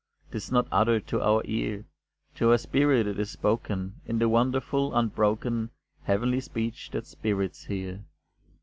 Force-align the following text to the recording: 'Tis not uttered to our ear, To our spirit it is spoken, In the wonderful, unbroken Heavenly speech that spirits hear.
'Tis 0.31 0.51
not 0.51 0.67
uttered 0.71 1.05
to 1.05 1.21
our 1.21 1.43
ear, 1.45 1.85
To 2.37 2.49
our 2.49 2.57
spirit 2.57 3.05
it 3.05 3.19
is 3.19 3.29
spoken, 3.29 4.01
In 4.07 4.17
the 4.17 4.27
wonderful, 4.27 4.95
unbroken 4.95 5.69
Heavenly 6.05 6.39
speech 6.39 6.89
that 6.89 7.05
spirits 7.05 7.65
hear. 7.65 8.03